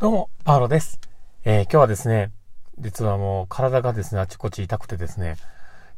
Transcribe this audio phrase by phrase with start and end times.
[0.00, 0.98] どうも、パウロです。
[1.44, 2.32] えー今日はですね、
[2.80, 5.36] 実はもう体がですね、あちこち痛くてですね、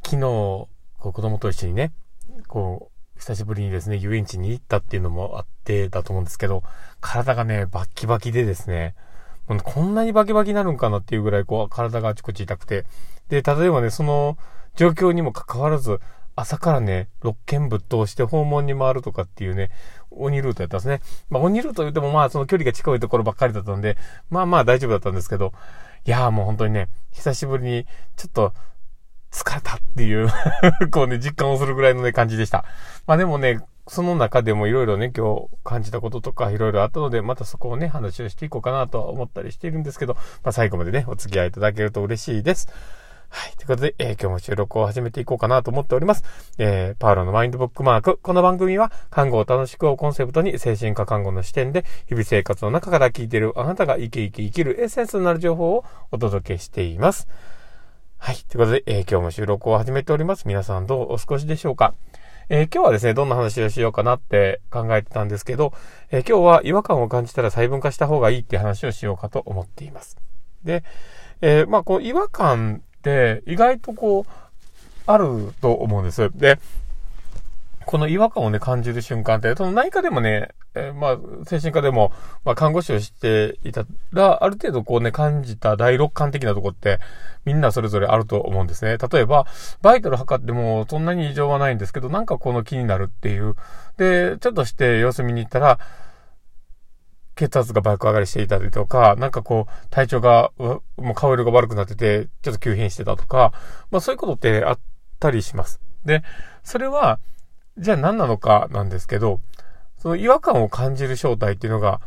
[0.04, 1.92] 昨日、こう子供と一緒にね、
[2.46, 6.62] こう、久しぶりにですね、遊園地に行ったっていうのもあってだと思うんですけど、
[7.00, 8.94] 体がね、バッキバキでですね、
[9.64, 12.84] こんなにバキバキになるんかなっていうぐらい、こう、体があちこち痛くて。
[13.30, 14.36] で、例えばね、その
[14.74, 16.00] 状況にもかかわらず、
[16.38, 19.70] 朝からね、6軒ぶっ通して訪問に回るとかっていうね、
[20.18, 21.00] 鬼ルートやったんですね。
[21.28, 23.96] まあ、鬼ルート言ってもまあ、その距離が近いところばっかりだったんで、
[24.30, 25.52] まあまあ大丈夫だったんですけど、
[26.04, 28.52] いやーもう本当にね、久しぶりに、ちょっと、
[29.32, 30.28] 疲れたっていう
[30.90, 32.64] こうね、実感をするぐらいのね、感じでした。
[33.06, 42.68] まあでもね、その中でもいろいろね、今日感じたこととかいろいろあったので、またそこをね、話をしていこうかなと思ったりしているんですけど、まあ最後までね、お付き合いいただけると嬉しいです。
[43.28, 43.56] はい。
[43.56, 46.24] ということで、えー今日も収録を始めていこうかなと思っております。
[46.58, 48.18] えーパウロのマインドブックマーク。
[48.22, 57.28] この番組は、看護を楽しくをコンセプトに、精神科看護の視点で、日々生活の中から聞いているあなたが生き生き生きるエッセンスになる情報をお届けしています。
[58.18, 58.36] はい。
[58.36, 60.46] ということで、えー今日も収録を始めております。
[60.46, 61.94] 皆さんどうお過ごしでしょうか？
[62.48, 65.72] えー今日はですね、どんな話をしようかなって考えてたんですけど、
[66.10, 70.16] えー今日は違和感を感じたら細分化した方がいいって話をしようかと思っています。
[70.64, 70.84] で、
[71.42, 74.32] えーまあ、こう、違和感って意外とこう、
[75.06, 76.30] あると思うんです。
[76.34, 76.58] で、
[77.84, 82.12] この違和感をね、感じる瞬間って、その内科でもね、えーまあ、精神科でも、
[82.44, 86.98] まあ、看護師をしていたら、ある程度こうね、感じた第六感的なとこって、
[87.44, 88.98] みんなそれぞれあると思うんですね。
[88.98, 89.46] 例えば、
[89.82, 93.54] バイタル測ってもそんなに異常はないんですけど、なんかこの気になるっていう。
[93.98, 95.78] で、ちょっとして様子見に行ったら、
[97.36, 103.52] 血圧が爆上がりしていたりとか、なんかこう、体調が、もう顔色が悪くなってて、ちょっと急変してたとか、
[103.90, 104.78] まあそういうことってあっ
[105.20, 105.80] たりします。
[106.04, 106.22] で、
[106.64, 107.20] それは、
[107.78, 109.40] じゃあ何なのかなんですけど、
[109.98, 112.00] その違和感を感じる正体っていうのが、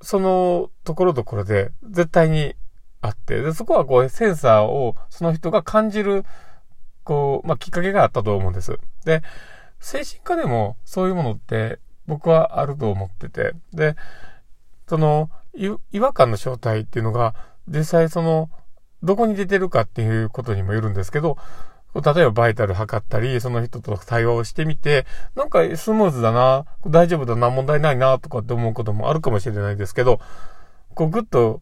[0.00, 2.54] そのところどころで絶対に
[3.00, 6.24] あって、でそこはこうセンサーをその人が感じる、
[7.04, 8.78] こう、まあきっかけがあったと思うんです。
[9.04, 9.22] で、
[9.78, 13.94] 精神科でもそういうものって僕はあると思ってて、で、
[14.88, 17.34] その、違和感の正体っていうのが、
[17.68, 18.50] 実際その、
[19.02, 21.36] どこに出てるかっていうことにもよるんですけど、
[21.94, 30.20] 例えばバイタル測ったり、その人と対話をしてみて、なんかスムーズだな、大丈夫だな、問題ないな、とかって思うこともあるかもしれないですけど、
[30.94, 31.60] こうぐっと、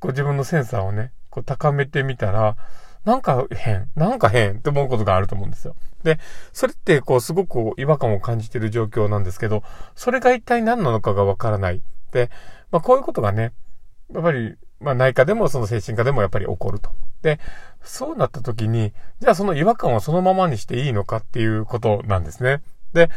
[0.00, 2.56] こう自分のセンサーをね、こう高めてみたら、
[3.04, 5.76] なんか変、なんか変って思うことがあると思うんですよ。
[6.02, 6.18] で、
[6.52, 9.62] それってこうすごく違和感を感じている状況なんですけど、
[9.94, 11.82] それが一体何なのかがわからない。
[12.14, 12.30] で、
[12.70, 13.52] まあこういうことがね、
[14.12, 16.90] やっぱり、まあ内科でもその精神科でもやっぱり起こると。
[17.20, 17.40] で、
[17.82, 22.62] そうなった時に、じゃあその違和感をそのままにしていいのかっていうことなんですね。
[22.94, 23.10] で、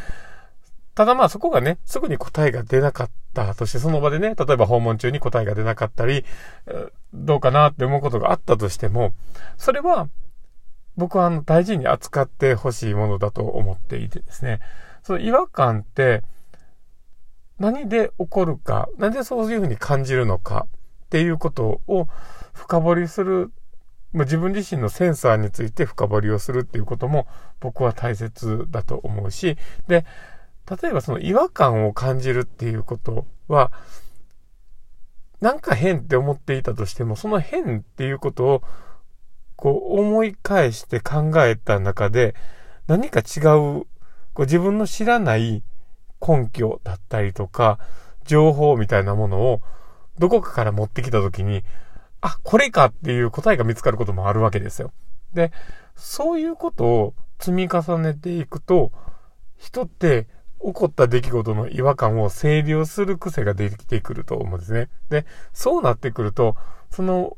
[0.96, 6.26] ただまあそこがね、すぐに答えが出なかったとして、その場でね、例えば訪問中に答えが出なかったり、
[7.14, 9.14] どうかなって思うことがあったとしても、
[9.58, 10.10] それは
[10.96, 14.60] 僕はあの大事に扱ってほしいものだと思っていてですね、
[15.04, 16.24] その違和感って
[17.60, 20.68] 何で起こるか、何でそういうふうに感じるのか
[21.06, 22.08] っていうことを
[22.54, 23.52] 深掘りする
[24.14, 27.28] まあ自分自身のセンサーについて深掘りをするっていうことも
[27.60, 29.58] 僕は大切だと思うし、
[29.88, 30.06] で、
[30.82, 33.72] 例えばその違和感を感じるっていうことは、
[35.40, 38.64] なんか変って思っていたとしても、その変っていうことを、
[39.56, 42.36] こう思い返して考えた中で、
[42.88, 43.88] 何か違う、こ
[44.38, 45.64] う自分の知らない
[46.28, 47.80] 根拠だったりとか、
[48.26, 49.62] 情報みたいなものを、
[50.20, 51.64] どこかから持ってきたときに、
[52.22, 54.92] あ、これかっていう答えが見つかることもあるわけですよ。
[55.34, 55.52] で、
[55.96, 58.92] そういうことを積み重ねていくと、
[59.56, 60.28] 人って
[60.62, 64.90] 起こった出来事の違和感を整理をする癖が出てきてくると思うんですね。
[65.10, 66.56] で、そうなってくると、
[66.90, 67.38] その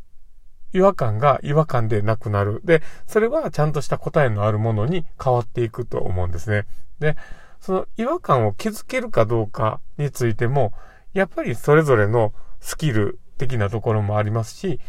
[0.74, 2.62] 違和感が違和感でなくなる。
[2.64, 6.66] で、それはちゃんとした答えのあるものに変わっていくと思うんですね。
[7.00, 7.18] で、
[7.60, 10.74] その違和感を気づけるかどうかについても、
[11.14, 14.80] やっぱりそれぞれのスキル的なところもありますし、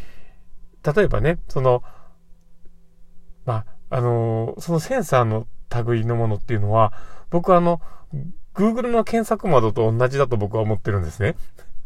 [0.83, 1.83] 例えばね、その、
[3.45, 5.47] まあ、あのそのセンサーの
[5.85, 6.93] 類のものっていうのは、
[7.29, 7.81] 僕はあの、
[8.53, 11.35] Google の検索窓と同じだと僕は思ってるんですね。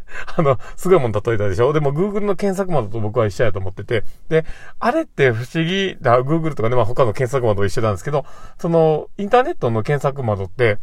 [0.37, 1.73] あの、すごいもん例えたでしょ？
[1.73, 4.03] でも Google の検索窓と僕は一緒やと思ってて。
[4.29, 4.45] で、
[4.79, 8.25] あれって不思議だ、Google とかね、まあ他の検索窓と一緒なんですけど、
[8.59, 10.77] その、インターネットの検索窓って、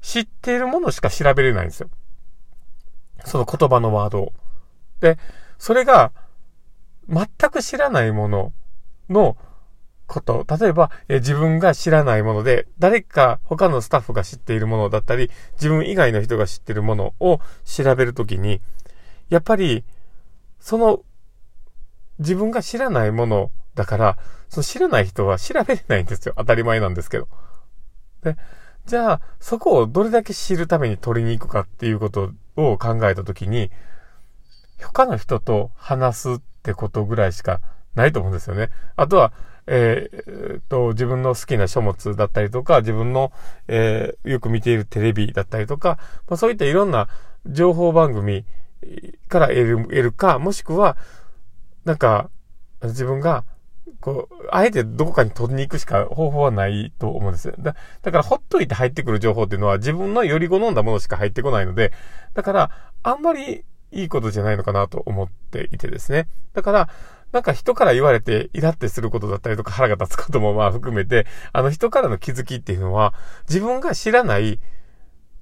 [0.00, 1.88] 知っているものしか調べれないんですよ。
[3.24, 4.32] その言葉のワードを。
[5.00, 5.18] で、
[5.58, 6.12] それが、
[7.08, 8.52] 全く知らないもの
[9.10, 9.36] の
[10.12, 10.46] こと。
[10.60, 18.60] 例えば、え自分が知らないもので、誰か他のスタッフが知っているものだったり、自分以外の人が知っているものを調べるときに、
[19.30, 19.84] やっぱり、
[20.60, 21.00] その、
[22.18, 24.18] 自分が知らないものだから、
[24.50, 26.34] その知らない人は調べれないんですよ。
[26.36, 27.26] 当たり前なんですけど。
[28.22, 28.36] で、
[28.84, 33.70] じゃあ、そこをどれだけ知るために取りに行くかっていうことを考えたときに、
[34.82, 37.60] 他の人と話すってことぐらいしか
[37.94, 38.68] ないと思うんですよね。
[38.96, 39.32] あとは、
[39.66, 43.32] えー、と、自分の好きな書物だったりとか、自分の、
[43.68, 45.98] えー、よく見ているテレビだったりとか、
[46.28, 47.08] まあ、そういったいろんな
[47.46, 48.44] 情報番組
[49.28, 50.96] から得る、得るか、もしくは、
[51.84, 52.30] なんか、
[52.82, 53.44] 自分が
[54.02, 57.54] こう、あえてどこかに取りに行くしか方法はないと思うんですよ。
[57.58, 61.92] だだから、ほっといて入ってくる情報っていうのは自分のより好んだものしか入ってこないので、
[62.34, 62.70] だから、
[63.04, 66.26] あんまりいいことじゃないのかなと思っていてですね。
[66.52, 66.88] だから、
[67.32, 73.14] なんか人から言われてイラってすることだったりとか腹が立つこともまあ含めて、あの人からの気づきっていうのは、
[73.48, 74.60] 自分が知らない、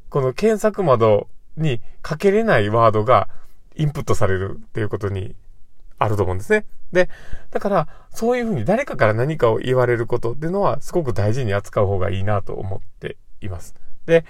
[0.09, 3.29] この検索窓にかけれないワードが
[3.75, 5.35] インプットされるっていうことに
[5.99, 6.65] あると思うんですね。
[6.93, 7.09] で、
[7.51, 13.75] だから、そういうふうに誰かから何かを言われることっていうのは、すごく大事に扱う方がいいなと思っています。
[14.07, 14.25] で、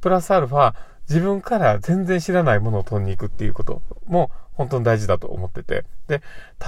[0.00, 0.74] プラスアルファ、
[1.08, 4.30] 自分から全然知らないものを取りに行くっていうことも
[4.60, 5.86] 本当に大事だと思ってて。
[6.06, 6.20] で、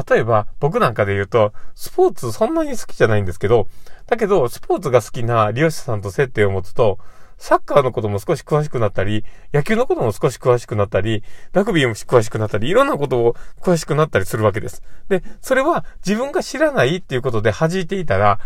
[0.08, 3.66] 例えば僕なんかで言うと、スポーツそんなに好きじゃないんですけど、
[4.06, 6.98] だけどスポーツが好きな利用者さんと接点を持つと、
[7.36, 11.22] サッカーのことも少し詳しくなったり、野球のことも少し詳しくなったり、
[11.52, 14.82] ラグビーも詳しくなったり、いろんなことを詳しくなったりするわけです。
[15.10, 18.38] で、それは自分が知らないっていうことで弾いていたら、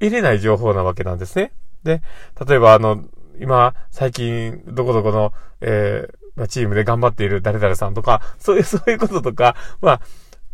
[0.00, 1.52] 入れない情報なわけなんですね。
[1.82, 2.02] で、
[2.46, 3.04] 例えばあの、
[3.40, 10.00] 今、最近、どこどこの、えー、まあチームで頑張っている誰々さんとか、そういう、 そういうこととか、まあ、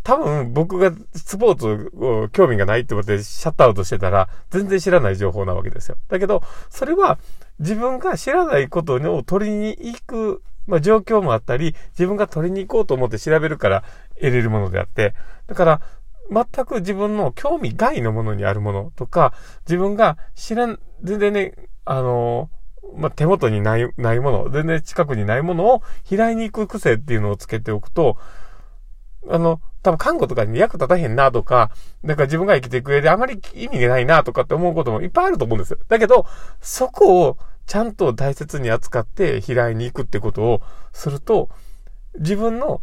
[0.02, 5.96] 多分僕がスポーツを興味がないってことでシャットアウトしてたら全然知らない情報なわけですよ。
[6.08, 7.18] だけど、それは
[7.58, 13.84] 自分が知らないことを取りに行く、まあ、状況もあったり、自分が取りに行こうと思って調べるから
[14.14, 15.14] 得れるものであって、
[15.46, 15.80] だから、
[16.30, 19.34] 全く自分の興味外のものにあるものとか、
[19.66, 21.54] 自分が知らん、全然ね、
[21.84, 22.50] あの
[22.96, 28.16] まあ、手元にない、ないもの、全然近くにないものを拾いに行く癖っていうのをつけておくと、
[29.28, 31.70] あの、多分看護とかに役立たへんなとか、
[32.02, 35.78] なんか自分が生きていく上であまり意味がないなとかって思うこともいっぱいあると思うんですよ。
[35.88, 36.26] だけど、
[36.60, 40.62] そこをちゃんと大切に扱って開いに行くってことを
[40.92, 41.48] すると、
[42.18, 42.82] 自分の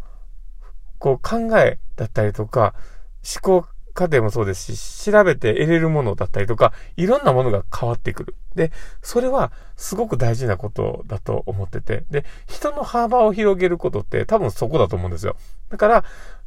[1.00, 2.74] こう考えだったりとか、
[3.42, 3.68] 思考
[3.98, 8.36] 過程もそうですし、調べて得れるものだったりとか、いろんなものが変わってくる。
[8.54, 8.72] で、
[9.02, 15.36] それはすごく大事なことだと思ってて、で、人の幅を広げることって多分そこだと思うんですよ。
[15.70, 16.04] だから、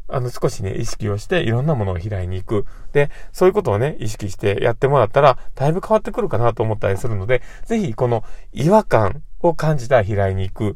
[0.06, 2.67] あの、少しね、意識をして、いろんなものを開いに行く。
[2.93, 10.75] で、そういうことをね、意識してやってもらったら、だいぶ変わってくるかなと思ったりするので、ぜひ、この違和感を感じたら開いに行くっ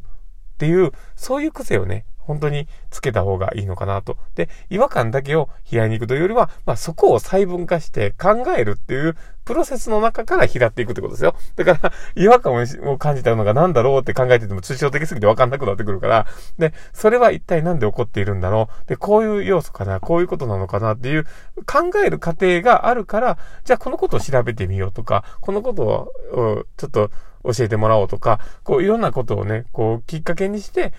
[0.57, 4.17] ていう、そういう癖をね、本当につけた方がいいのかなと。
[4.35, 11.35] で、違和感だけを拾いに行くというよりは、まあそこを細分化して考えるっていうプロセスの中から拾っていくってことですよ。
[11.55, 11.91] だから、
[12.21, 12.53] 違和感
[12.85, 16.25] を感じたのが何だろうって考えてても抽象的すぎてわかんなくなってくるから、
[16.57, 18.89] で、それは一体何で起こっているんだろう。
[18.89, 21.25] で、こういう要素かな、こういうことなのかなっていう
[21.67, 27.11] 考える過程があるから、じゃあこのことを調べてみようとか、このことをちょっと
[27.43, 30.91] 教えてもらおうとか、こういろんなことをね、こうきっかけにして、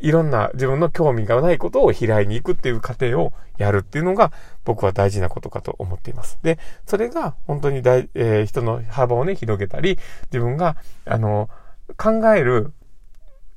[0.00, 4.32] いろんな自分の興味がないことを開いに行くっていう過程をやるっていうのが
[4.64, 6.38] 僕は大事なことかと思っています。
[6.42, 9.98] で、それが本当に大、えー、人の幅をね、広げたり、
[10.32, 11.48] 自分が、あの、
[11.96, 12.72] 考える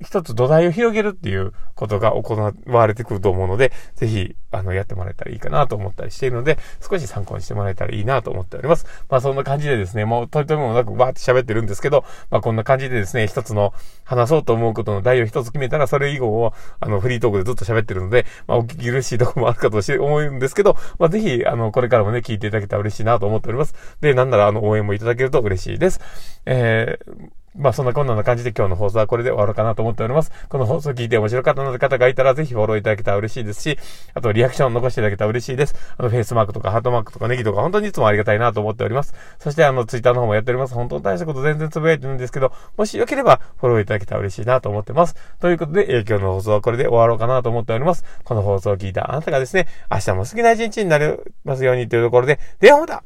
[0.02, 2.36] 一つ土台を広げるっていうことが行
[2.68, 8.86] われてくると思うので、ぜひ、あの、やってもらえたらいいかなと思ったりしているので、少し参考にしてもらえたらいいなと思っております。
[9.10, 23.76] まあ、そんな感じでですね、もう、とりとめもなくバーって喋ってるんですけど、まあ、こんな感じでですね、一つの話そうと思うことの題を一つ決めたら、それ以後を、あの、フリートークでずっと喋ってるので、まあ、お聞き苦しいとこもあるかと思うんですけど、まあ、ぜひ、あの、これからもね、聞いていただけたら嬉しいなと思っております。
[24.02, 26.00] で、なんなら、あの、応援もいただけると嬉しいです。
[26.46, 30.32] えーまあそんなこんな感じで今日の放送はこれで終わろうかなと思っております。
[30.48, 33.78] この放送聞いて面白かったな方がいたらぜひフォローいただけたら嬉しいですし、
[34.14, 35.76] あとリアクションを残していただけたら嬉しいです。
[35.98, 39.14] あのフェイスマークとかハートマークとかネギとか本当にいつもありがたいなと思っております。
[39.40, 40.74] そしてあのツイッターの方もやっております。
[40.74, 45.16] 本当に大したこと全然つぶやいてるんですけど、もしよければフォローいただけたら嬉しいなと思ってます。
[45.40, 48.06] ということで、えー、今日の放送はこれで終わろうかなと思っております。
[48.24, 53.04] この放送を聞いたあなたがですね、明日も好きな一日になりますようにというところで、ではまた